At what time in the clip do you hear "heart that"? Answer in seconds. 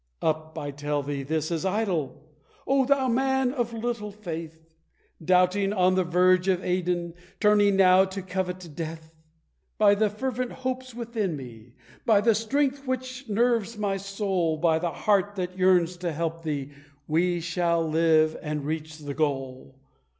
14.89-15.55